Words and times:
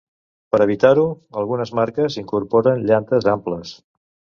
Per 0.55 0.59
a 0.61 0.65
evitar-ho, 0.65 1.03
algunes 1.43 1.75
marques 1.83 2.19
incorporen 2.25 2.87
llantes 2.93 3.33
amples. 3.39 3.81